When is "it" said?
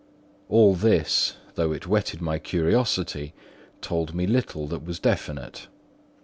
1.71-1.85